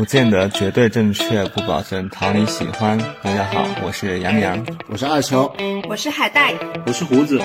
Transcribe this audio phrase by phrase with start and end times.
[0.00, 2.96] 不见得绝对正确，不保证讨你喜欢。
[3.22, 5.54] 大家好，我是杨洋，我是二球，
[5.90, 6.54] 我是海带，
[6.86, 7.38] 我是胡子，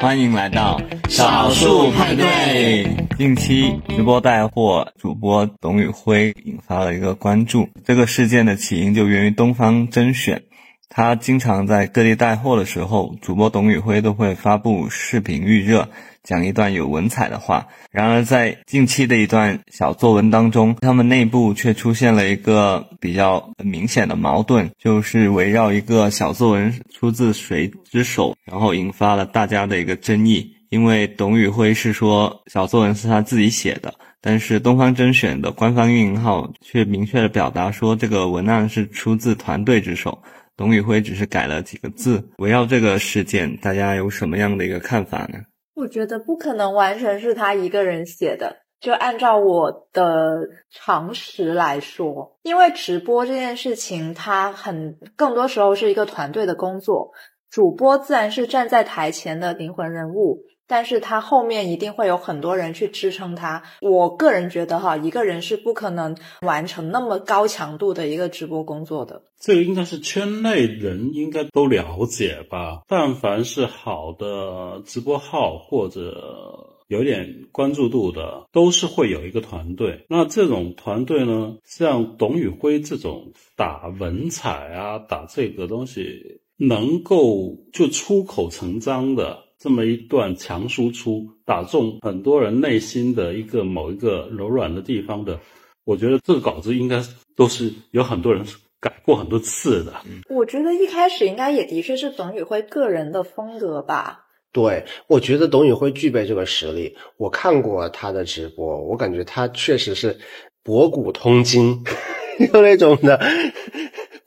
[0.00, 2.96] 欢迎来到少数派对。
[3.16, 10.42] 近期直播带货主播董宇辉引发了一个关注，这个事件的起因就源于东方甄选。
[10.88, 15.88] 他经常在各地带货的时候，主播董宇辉都会发布视频预热，
[16.22, 17.68] 讲一段有文采的话。
[17.90, 30.56] 然而，在近期的一段小作文当中，他们内部却出现了一个比较明显的矛盾，就是围绕一个小作文出自谁之手，然后引发了大家的一个争议。
[30.68, 40.22] 因为董宇辉是说小作文是他自己写的，但是东方甄选的官方运营号却明确的表达说这个文案是出自团队之手。
[40.56, 45.40] 董宇辉只是改了几个字，围绕这个事件，大家有什么样的一个看法呢？
[45.80, 57.12] 我觉得不可能完全是他一个人写的，就按照我的常识来说，因为直播这件事情，它很更多时候是一个团队的工作，
[57.50, 60.42] 主播自然是站在台前的灵魂人物。
[60.70, 63.64] 但是他后面一定会有很多人去支撑他。
[63.80, 69.22] 我个人觉得哈，一个人是不可能完成那么高强度的一个直播工作的。
[69.40, 72.82] 这个应该是圈内人应该都了解吧？
[72.86, 80.04] 但凡是好的直播号或者有点关注度的，都是会有一个团队。
[80.08, 89.49] 那这种团队呢，像董宇辉这种打文采啊，打这个东西能够就出口成章的。
[89.60, 95.38] 这么一段强输出，打中很多人内心的一个某一个柔软的地方的，
[95.84, 97.02] 我觉得这个稿子应该
[97.36, 98.42] 都是有很多人
[98.80, 99.92] 改过很多次的。
[100.30, 104.28] 我觉得一开始应该也的确是董宇辉个人的风格吧。
[104.50, 106.96] 对，我觉得董宇辉具备这个实力。
[107.18, 110.18] 我看过他的直播，我感觉他确实是
[110.64, 111.84] 博古通今，
[112.50, 113.20] 就那种的。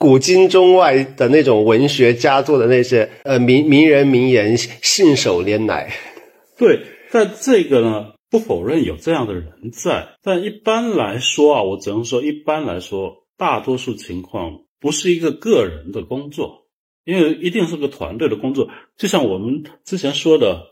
[0.04, 5.94] 古今中外的那种文学佳作的那些呃名名人名言信手拈来，
[6.60, 16.66] 对，但这个呢不否认有这样的人在，但一般来说啊，我只能说一般来说，大多数情况不是一个个人的工作，
[17.06, 18.67] 因为一定是个团队的工作。
[18.98, 20.66] 就像我们之前说的，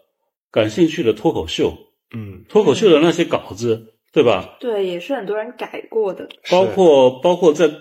[0.51, 1.78] 感兴趣的脱口秀，
[2.13, 4.57] 嗯，脱口秀的那些稿子，对吧？
[4.59, 7.72] 对，也是很多人改过的，包括包括在。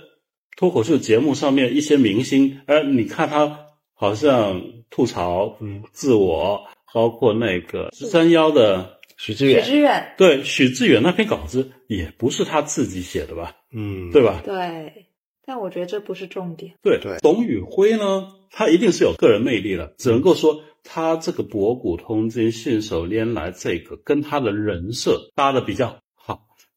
[0.57, 13.57] 脱口秀节目上面一些明星，哎，你看他好像吐槽，嗯，自我，包括那个十三幺的许志远，许志远，对，许志远那篇稿子也不是他自己写的吧？
[13.73, 14.43] 嗯，对吧？
[14.45, 15.07] 对，
[15.47, 16.75] 但我觉得这不是重点。
[16.83, 25.99] 对对，董宇辉呢，他一定是有个人魅力的，只能够说他这个博古通今、信手拈来，这个跟他的人设搭的比较。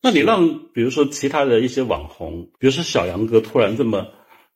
[0.04, 4.06] 那你让比如说其他的一些网红，比如说小杨哥突然这么，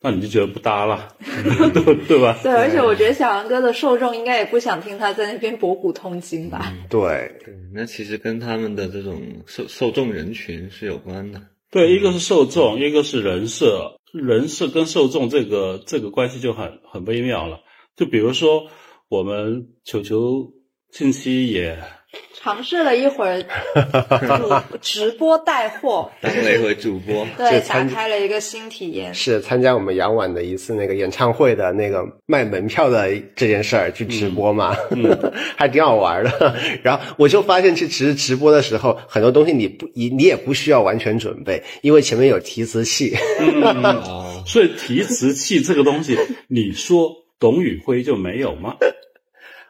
[0.01, 2.37] 那你就觉得不搭了， 对对吧？
[2.43, 6.73] 对，而且我觉得小杨哥的受众应该也不想听他在那边博古通今吧？
[6.89, 6.99] 对
[7.45, 11.41] 对，那其实跟他们的这种受受众人群是有关的。
[11.71, 17.61] 对，一个是受众，一个是人设，人设跟受众这个这个关系就很很微妙了。
[17.95, 18.67] 就比如说
[19.07, 20.51] 我们球球
[20.91, 21.79] 近期也。
[22.39, 23.41] 尝试了一会儿
[24.37, 29.13] 主直播带货，当了一回主播，对，打开了一个新体验。
[29.13, 34.75] 是参加我们杨婉的一次那个演唱会的那个卖门票的这件事儿去直播嘛，
[35.57, 36.55] 还挺好玩的。
[36.83, 43.15] 然后我就发现，其实直播的时候，很多东西你不你你也不需要完全准备，因为前面有提词器。
[44.45, 48.75] 所以提词器这个东西，你说董宇辉就没有吗？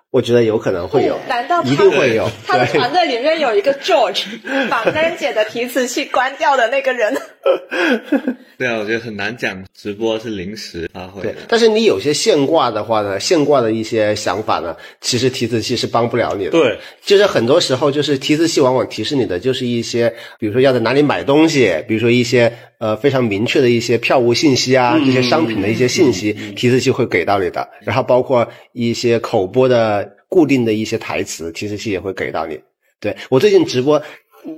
[0.09, 2.29] 我觉得有可能会有，难道一定会有？
[2.47, 7.21] 他的团队里面有一个 George，把 n 姐的提词器关掉的那个人。
[8.57, 11.21] 对啊，我觉得很难讲，直播是临时发挥。
[11.21, 16.51] 对，但是你有些现挂的话呢，现挂的一些想法呢，其实提词器是帮不了你的。
[16.51, 27.69] 对，就是很多时候，就是提词器往往提示你的就是一些，比如说要在哪里买东西，比如说一些呃非常明确的一些票务信息啊，这些商品的一些信息，提词器会给到你的。
[27.81, 32.59] 然后包括一些口播的固定的一些台词，提词器也会给到你。
[32.99, 34.01] 对我最近直播。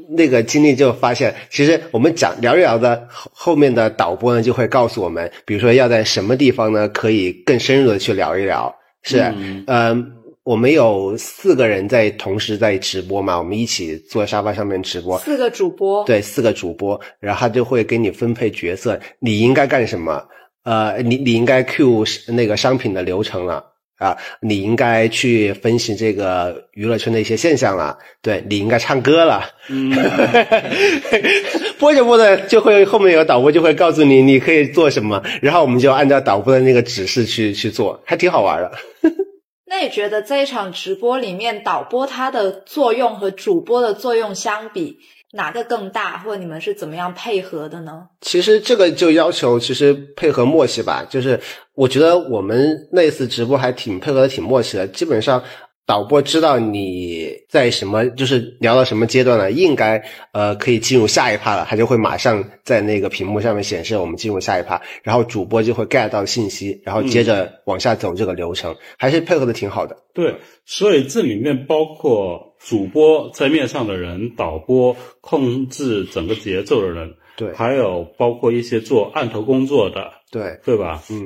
[0.10, 8.74] 那个经历就发现，其实我们讲聊一聊的后后面的导播呢，就会告诉我们，比如说要在什么地方呢，可以更深入的去聊一聊。
[9.02, 9.34] 是，
[9.68, 10.12] 嗯，
[10.44, 15.18] 我们有四个人在同时在直播嘛，我们一起坐沙发上面直播。
[15.20, 16.04] 四个主播。
[16.04, 20.24] 对，四个主播，然后他就会给你分配角色，你应该干什么？
[20.64, 23.64] 呃，你你应该 Q 那个商品的流程了。
[24.00, 29.44] 啊，你应该去分析这个娱乐圈的一些现象了，对你应该唱歌了。
[29.69, 29.92] 嗯，
[31.78, 38.72] 播着播着就会后面有导播就会告诉你你可以做什么，然后我们就按照导播的那个指示去去做，还挺好玩的。
[39.68, 44.98] 那你觉得这一场直播里面，导播它的作用和主播的作用相比，
[45.34, 46.18] 哪个更大？
[46.20, 48.08] 或者你们是怎么样配合的呢？
[48.22, 51.40] 其实这个就要求其实配合默契吧，就是
[51.76, 55.44] 我觉得我们那次直播还挺配合的，挺默契的，基本上。
[55.86, 60.04] 导播知道你在什么，就是聊到什么阶段了，应该
[60.34, 69.98] 呃可以进入下一趴了，他就会马上在那个屏幕上面显示我们进入下一趴，然后主播就会 get 到信息，然后接着往下走这个流程，还是配合的挺好的。
[70.14, 81.01] 对，所以这里面包括主播在面上的人，导播控制整个节奏的人，对，还有包括一些做案头工作的，对，对吧？
[81.09, 81.17] 嗯。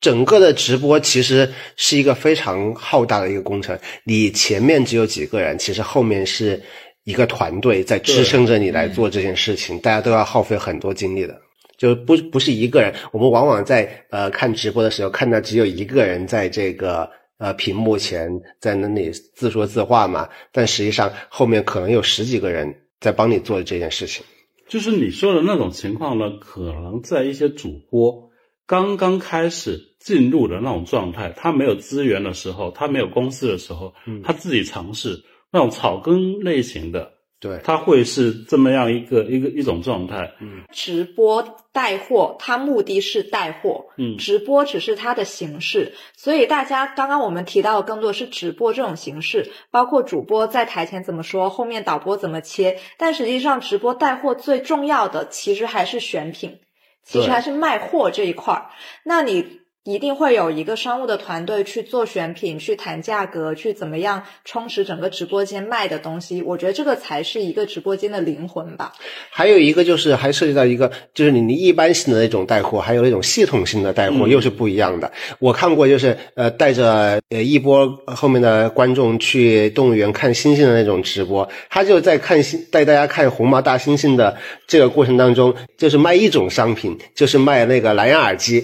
[0.00, 6.58] 整个的直播其实是一个非常浩大的一个工程，你前面只有几个人，其实后面是
[7.04, 11.38] 一个团队在支撑着你来做这件事情，大家都要耗费很多精力的，
[11.76, 12.94] 就不不是一个人。
[13.12, 17.06] 我们往往在呃看直播的时候，看到只有一个人在这个
[17.40, 24.24] 呃屏幕前在那里自说自话嘛，但实际上后面可能有十几个人在帮你做这件事情。
[24.68, 28.30] 就是你说的那种情况呢，可能在一些主播
[28.64, 29.88] 刚刚开始。
[30.00, 33.92] 进入的那种状态，他没有资源的时候，他没有公司的时候，
[34.24, 35.22] 他自己尝试
[35.52, 40.30] 那种草根类型的，对，它会是这么样一个一个一种状态。
[40.40, 56.58] 嗯，直播带货，它目的是带货，嗯，直播只是它的形式，所以大家刚刚我们提到的更多是直播这种形式，包括主播在台前怎么说，后面导播怎么切，但实际上直播带货最重要的其实还是选品，
[57.02, 58.70] 其实还是卖货这一块儿，
[59.04, 59.59] 那你。
[59.84, 66.42] 一定会有一个商务的团队去做选品，去谈价格，去怎么样充实整个直播间卖的东西。
[66.42, 68.92] 我觉得这个才是一个直播间的灵魂吧。
[69.30, 75.10] 还有一个就是还涉及到一个，就是你你一般性的那种带货，还有那种系统性的带货，又是不一样的。
[75.38, 84.36] 我看过，就是呃带着呃一波后面的观众去动物园看猩猩的那种直播，他就在看猩带大家看红毛大猩猩的
[84.66, 88.62] 这个过程当中，就是卖一种商品，就是卖那个蓝牙耳机。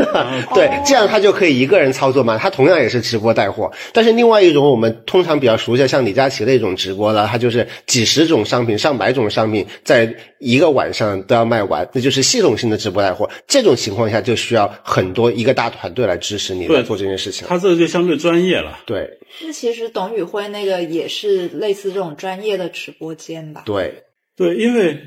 [0.54, 2.38] 对，这样他就可以一个人操作嘛。
[2.38, 13.30] 他同样也是直播带货，但是另外一种我们通常比较熟悉的，像李佳琦那种直播的，他就是几十种商品、上百种商品，在一个晚上都要卖完，那就是系统性的直播带货。
[13.46, 17.46] 这种情况下就需要很多一个大团队来支持你来做这件事情。
[17.48, 18.80] 他这个就相对专业了。
[18.86, 23.62] 对，那其实董宇辉那个也是类似这种专业的直播间吧？
[23.66, 24.02] 对，
[24.36, 24.98] 对，因为。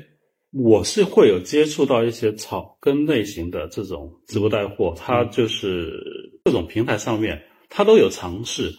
[0.56, 8.72] 我是会有接触到一些草根类型的这种直播带货，它就是各种平台上面它都有尝试，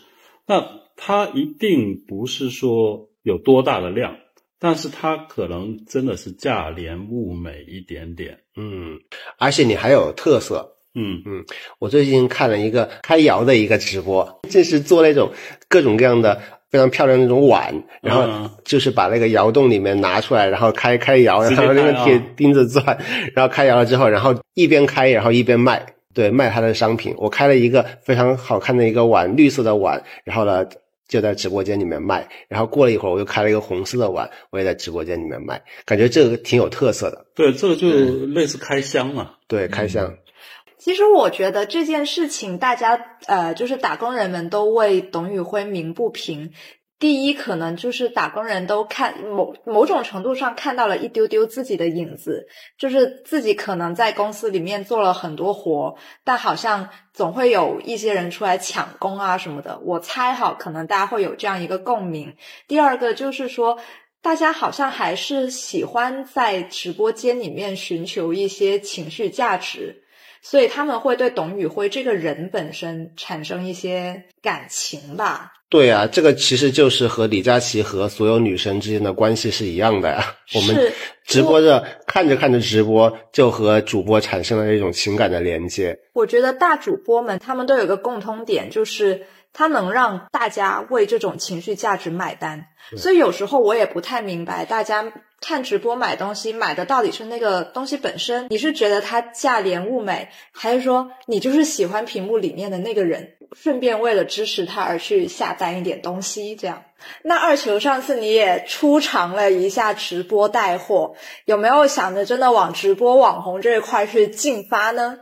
[0.47, 4.15] 那它一定不是说有多大的量，
[4.57, 8.97] 但是它可能真的是价廉物美一点点，嗯，
[9.37, 11.43] 而且你还有特色，嗯嗯，
[11.77, 15.33] 我最近看了一个开窑的一个直播，这是做那种
[15.67, 16.41] 各种各样的。
[16.75, 22.85] 非常漂亮那种碗，然后就是把那个窑洞里面拿出来，然后开开窑，然后那个铁钉子钻，
[23.33, 27.15] 然后开窑了之后，然后一边开，然后一边卖，对，卖他的商品。
[27.17, 30.67] 我开了一个非常好看的一个碗，绿色的碗，然后呢
[31.07, 32.27] 就在直播间里面卖。
[32.49, 37.25] 然后过了一会儿，我又开了一个红色的碗，我也在直播间里面卖，感觉这个挺有特色的。
[37.33, 37.87] 对，这个就
[38.27, 39.31] 类似开箱嘛。
[39.47, 40.13] 对，开箱。
[40.85, 46.51] 其实我觉得这件事情，大家呃，就是打工人们都为董宇辉鸣不平。
[46.99, 52.45] 第一，可能就是打工人都看某某种程度上看到了一丢丢自己的影子，
[52.77, 59.79] 就是自己可能在公司里面做了很多活，但好像总会有一些人出来抢功啊什么的。
[59.79, 62.35] 我猜哈，可能大家会有这样一个共鸣。
[62.67, 63.79] 第二个就是说，
[64.21, 70.03] 大家好像还是喜欢在直播间里面寻求一些情绪价值。
[70.47, 75.53] 所以他们会对董宇辉这个人本身产生一些感情吧？
[75.69, 80.35] 对啊，这个其实就是和李佳琦和所有女生之间的关系是一样的呀。
[80.53, 80.93] 我们
[81.25, 85.97] 直播着看着看着直播，就和主播产生了一种情感的连接。
[86.13, 92.67] 我觉得大主播们他们都有个共通点，就是他能让大家为这种情绪价值买单。
[92.95, 95.11] 所以有时候我也不太明白大家。
[95.47, 98.47] 看直播买东西买的到底是那个东西本身？
[98.49, 106.55] 你是觉得它价廉物美，还是说你就是喜欢屏幕里面的那个人，顺便为了支持他而去下单一点东西？
[106.55, 106.81] 这样？
[107.21, 111.13] 那二球上次你也出尝了一下直播带货，
[111.45, 115.19] 有没有想着真的往直播网红这一块去进发呢？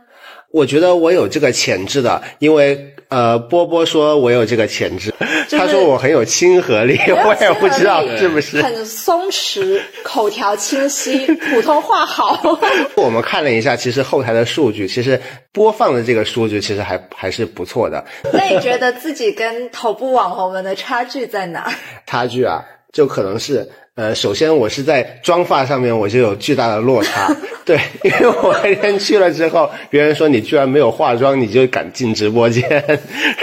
[0.54, 5.12] 我觉得我有这个潜质的，因为呃，波波说我有这个潜质，
[5.50, 8.62] 就是他说我很有亲和力，我也不知道是不是。
[8.62, 12.40] 很松弛，口条清晰， 普通话好。
[12.94, 15.20] 我们看了一下，其实后台的数据，其实
[15.50, 18.04] 播放的这个数据其实还还是不错的。
[18.32, 21.68] 那你觉得自己跟头部网红们的差距在哪？
[22.06, 27.36] 差距啊，就可能是呃，首先我是在妆发上面我就有巨大的落差，
[27.66, 32.68] 对，因为我那天去了之后，别人说你居然没有化妆，你就敢进直播间，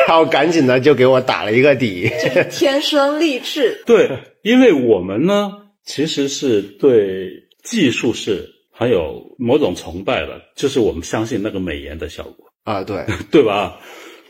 [0.07, 2.09] 然后赶紧的就给我打了一个底。
[2.49, 4.09] 天生丽质，对，
[4.41, 5.51] 因为我们呢，
[5.85, 7.29] 其实是对
[7.63, 13.79] 技术是很有某种崇拜的，就是我们相信那个美颜的效果，啊，对， 对吧？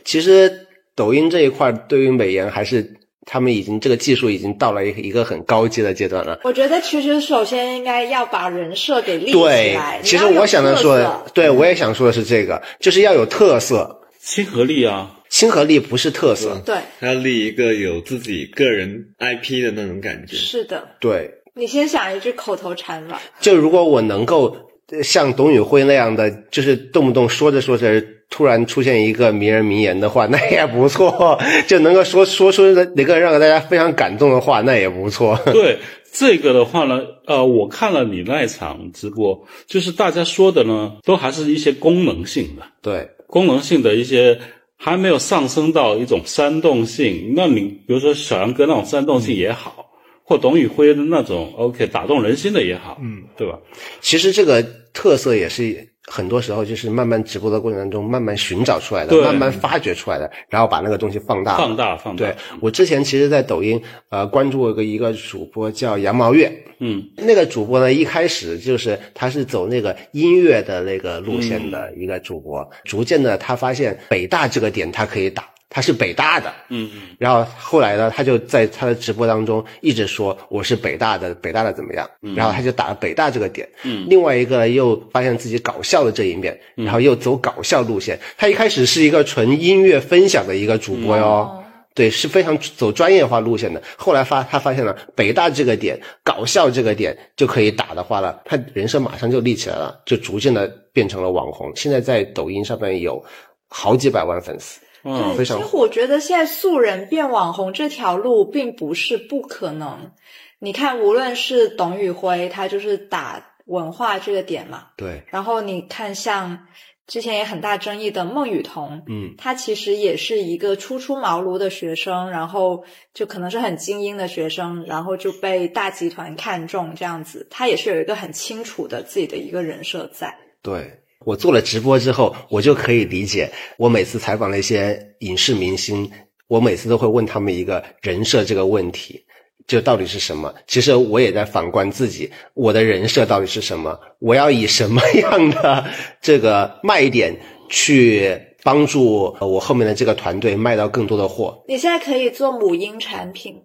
[0.04, 6.40] 其实抖音这一块对于美颜还是他们已经这个技术已经到了一个一个很高阶的阶段了。
[6.44, 16.62] 我觉得其实首先应该要把人设给立起对来。，其实我想的说对我也想说的是这个，就是要有特色，亲和力啊，亲和力不是特色。
[16.66, 20.36] 对，他要立一个有自己个人 IP 的那种感觉。
[20.36, 20.90] 是的。
[21.00, 23.22] 对，你先想一句口头禅吧。
[23.40, 24.71] 就如果我能够呃
[25.04, 31.40] 像董宇辉那样的，就是动不动说着说着，突然出现一个名人名言的话，那也不错。
[31.68, 32.64] 就能够说说出
[32.96, 35.40] 那个让大家非常感动的话，那也不错。
[35.46, 35.78] 对
[36.12, 44.38] 这个的话呢，呃，我看了你那一场直播，就是大家说的呢，都还是一些功能性的，对，功能性的一些
[44.76, 47.34] 还没有上升到一种煽动性。
[47.36, 49.91] 那你比如说小杨哥那种煽动性也好，
[50.24, 53.60] 或董宇辉的那种 OK 打动人心的也好，嗯，对吧？
[54.00, 54.64] 其实这个
[54.94, 61.58] 特色也是很多时候就是慢慢直播的过程当中慢慢寻找出来的，慢慢发掘出来的，然后把那个东西放大。
[61.58, 82.08] 放大放大，对我之前其实，在抖音呃关注过一个一个主播叫羊毛月，嗯，那个主播呢，一开始就是他是走那个音乐的那个路线的一个主播，逐渐的他发现北大这个点他可以打，他是北大的，嗯嗯，然后后来呢，他就在他的直播当中一直说我是北大的，北大的怎么样？
[82.36, 83.66] 然后他就打了北大这个点。
[83.84, 88.20] 嗯另外一个又发现自己搞笑的这一面，然后又走搞笑路线。
[88.38, 91.26] 他一开始是一个纯音乐分享的一个主播哟。
[91.26, 91.58] 哦
[91.94, 93.82] 对，是非常走专业化路线的。
[93.98, 101.70] 后来发他发现了北大这个点，搞笑这个点就可以打的话了，他人生马上就立起来了，就逐渐的变成了网红。
[101.76, 103.22] 现在在抖音上面有
[103.68, 104.80] 好几百万粉丝。
[105.04, 105.58] 嗯，非常。
[105.58, 110.12] 其实我觉得现在素人变网红这条路并不是不可能。
[110.60, 116.68] 你看，无论是董宇辉，他就是打文化这个点嘛，对，然后你看像
[117.08, 130.38] 之前也很大争议的孟雨桐，嗯，他其实也是一个初出茅庐的学生，然后就可能是很精英的学生，然后就被大集团看中这样子，他也是有一个很清楚的自己的一个人设在。
[130.62, 136.10] 对我做了直播之后，我就可以理解，我每次采访那些影视明星，
[136.48, 139.24] 我每次都会问他们一个人设这个问题，
[139.68, 140.54] 就到底是什么？
[140.68, 144.00] 其实我也在反观自己，我的人设到底是什么？
[144.20, 145.86] 我要以什么样的
[146.22, 151.64] 这个卖点去帮助我后面的这个团队卖到更多的货？
[151.68, 153.62] 你现在可以做母婴产品，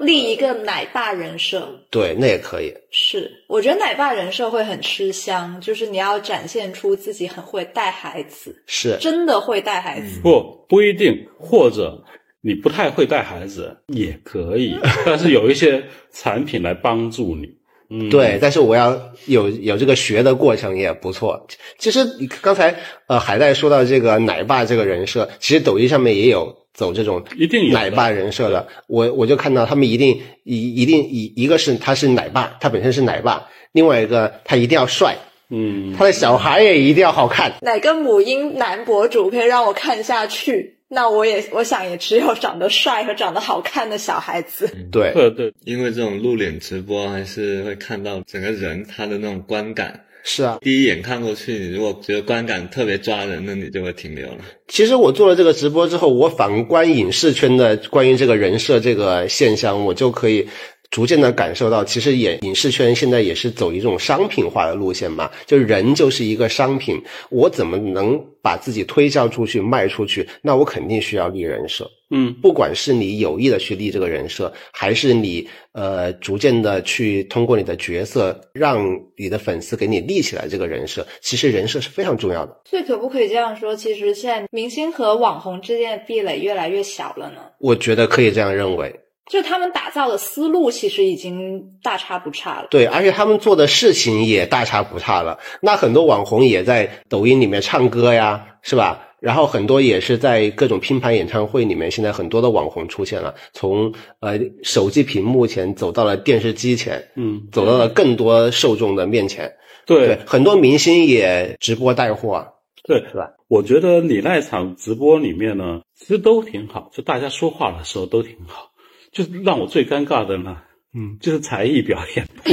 [0.00, 1.84] 立一个奶爸人设。
[1.90, 2.74] 对，那也可以。
[2.90, 10.20] 是，我觉得奶爸人设会很吃香，就是你要展现出自己很会带孩子，是，真的会带孩子。
[10.22, 12.02] 不不一定，或者
[12.40, 14.74] 你不太会带孩子也可以，
[15.06, 17.59] 但是有一些产品来帮助你。
[17.90, 21.46] 嗯，对，但是我要有有这个学的过程也不错。
[21.76, 22.76] 其实你刚才
[23.08, 28.68] 呃海带说到这个奶爸这个人设，其实抖音上面也有走这种一定奶爸人设的。
[28.86, 35.16] 我我就看到他们一定一一定一一个是他是奶爸，他本身是奶爸，另外一个他一定要帅，
[35.48, 37.54] 嗯，他的小孩也一定要好看。
[37.62, 40.76] 哪个母婴男博主可以让我看下去？
[40.92, 44.68] 那我也我想也只有长得帅和长得好看的小孩子。
[44.90, 50.06] 对，对对，因为这种露脸直播还是会看到整个人他的那种观感。
[50.24, 50.58] 是啊。
[50.60, 54.38] 第一眼看过去，你如果觉得观感特别抓人，那你就会停留了。
[54.66, 60.48] 其实我做了这个直播之后，我反观影视圈的关于这个人设这个现象，我就可以
[60.90, 70.28] 逐渐的感受到，其实演影视圈现在也是走一种商品化的路线嘛，就人就是一个商品，我怎么能把自己推销出去、卖出去？
[70.42, 71.88] 那我肯定需要立人设。
[72.12, 78.84] 嗯，不管是你有意的去立这个人设，还是你呃逐渐的去通过你的角色让
[79.16, 82.62] 你的粉丝给你立起来这个人设，其实人设是非常重要的。
[82.68, 83.76] 所以可不可以这样说？
[83.76, 87.42] 其实现在明星和网红之间的壁垒越来越小了呢？
[87.60, 88.92] 我觉得可以这样认为。
[89.30, 92.66] 就他们打造的思路其实已经大差不差了。
[92.68, 95.38] 对，而且他们做的事情也大差不差了。
[95.62, 99.06] 那很多网红也在抖音里面唱歌呀，是吧？
[99.20, 109.52] 然后很多也是在各种拼盘演唱会里面，现在很多的网红出现了，从呃手机屏幕前走到了电视机前，嗯，走到了更多受众的面前。
[109.86, 112.46] 对很多明星也直播带货啊，
[112.82, 113.30] 对，是吧？
[113.46, 118.69] 我觉得你那场直播里面呢，其实都挺好，就大家说话的时候都挺好。
[119.12, 120.56] 就是让我最尴尬的呢，
[120.94, 122.26] 嗯，就是才艺表演，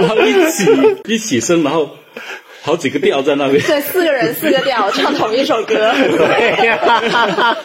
[0.00, 0.66] 然后一起
[1.04, 1.90] 一起身，然后
[2.62, 3.62] 好几个调在那边。
[3.62, 5.92] 对，四个人四个调唱同一首歌。
[5.94, 7.56] 对呀，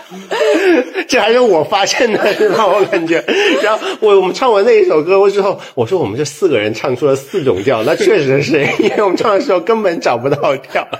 [1.08, 3.24] 这还是我发现的，让我感觉。
[3.64, 10.88] 然后我我们唱完那一首歌之后，我说我们这四个人唱出了四种调，那确实是因为我们唱的时候根本找不到调。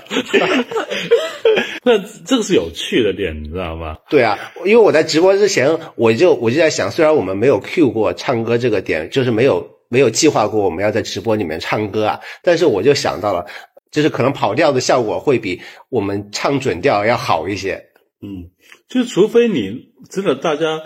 [1.84, 3.96] 那这个是有趣的点，你知道吗？
[4.08, 13.46] 对啊，因为我在直播之前，我就我就在想，虽然我们没有 Q 过唱歌这个点，就是没有没有计划过我们要在直播里面唱歌啊，但是我就想到了，
[13.90, 15.60] 就是可能跑调的效果会比
[15.90, 17.84] 我们唱准调要好一些。
[18.22, 18.50] 嗯，
[18.88, 20.82] 就是除非你真的大家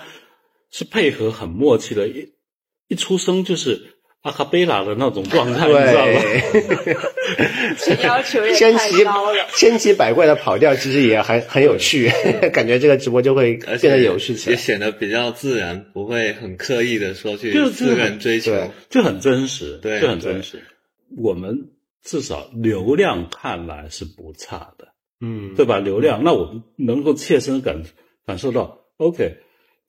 [0.71, 2.33] 是配合很默契的，一
[2.89, 3.96] 一出声就是
[4.27, 6.21] 阿卡贝拉的那种状态，你知道吗？
[8.03, 9.47] 要求也千奇太高了。
[9.55, 12.11] 千奇百怪的跑调，其实也很很有趣，
[12.53, 14.57] 感觉这个直播就会而且变得有趣起来。
[14.57, 18.53] 也显得比较自然，不会很刻意的说去个人追求。
[18.91, 20.61] 就很真实，对就很真实。
[21.17, 21.71] 我们
[22.03, 24.89] 至少流量看来是不差的，
[25.21, 25.79] 嗯，对吧？
[25.79, 27.85] 流量，那我们能够切身感
[28.27, 29.37] 感受到，OK，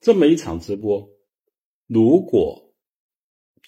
[0.00, 1.08] 这么一场直播，
[1.88, 2.67] 如果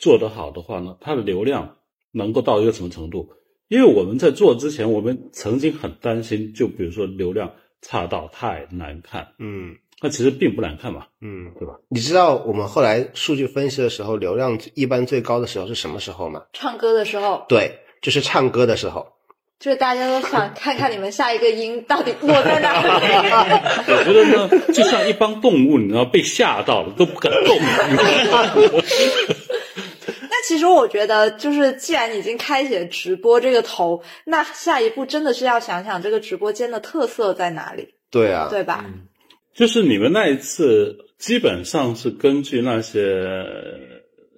[0.00, 1.76] 做得好的话呢，它的流量
[2.10, 3.28] 能够到一个什么程度？
[3.68, 7.52] 因为我们在做之前，我们曾经很担心，就比如说流量
[7.82, 11.74] 差到太难看，嗯那其实并不难看嘛，嗯，对吧？
[11.88, 16.42] 你知道我们后来数据分析的时候，流量一般最高的时候是什么时候吗？
[16.52, 19.06] 唱歌的时候，对，就是唱歌的时候。
[19.60, 22.88] 就是大家都想看看你们下一个音到底落在哪里。
[23.92, 27.58] 我觉得呢，就像一帮动物，你知道被吓到了都不敢动。
[30.50, 38.84] 那其实我觉得，就是既然已经开启了直播这个头，那下一步真的是要想想这个直播间的特色在哪里，对啊，对吧？
[39.54, 43.00] 就是你们那一次基本上是根据那些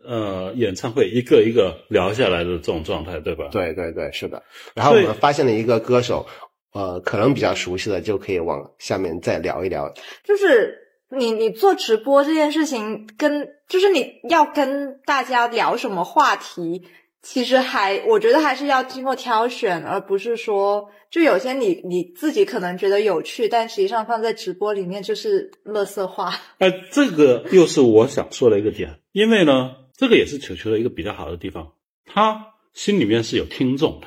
[0.07, 3.49] 呃演唱会一个一个聊下来的这种状态，对吧？
[3.51, 4.43] 对对对，是的。
[4.75, 6.27] 然后我们发现了一个歌手，
[6.75, 9.91] 呃，可能比较熟悉的，就可以往下面再聊一聊。
[10.25, 10.79] 就是
[11.17, 16.85] 你你做直播这件事情跟，就是你要跟大家聊什么话题，
[17.21, 26.35] 其实还我觉得还是要经过挑选，而不是说就有些你你自己可能觉得有趣，但实际上放在直播里面就是垃圾话。
[26.59, 31.73] 哎、这个又是我想说的一个点，因为呢，这个也是球球的一个比较好的地方，
[32.07, 34.07] 他心里面是有听众的。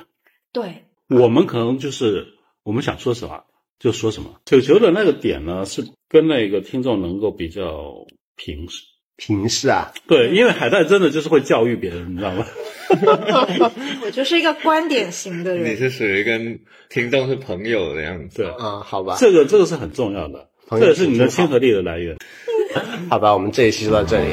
[0.52, 3.44] 对，我们可能就是我们想说什么
[3.80, 4.36] 就说什么。
[4.46, 7.94] 九球的那个点呢，是跟那个听众能够比较
[8.36, 8.82] 平视。
[9.18, 12.46] 平视啊，对，因为海带真的就是会教育别人，你知道吗？
[14.04, 15.78] 我就是一个观点型的人你。
[15.78, 16.60] 是属于跟
[16.90, 18.44] 听众是朋友的样子。
[18.44, 22.18] 对，啊、好吧，这个这个是很重要的，朋友这也是你的亲和力的来源。
[23.10, 24.26] 好吧，我们这一期就到这里。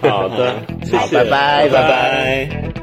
[0.00, 2.79] 好的，谢好谢，拜拜拜拜拜。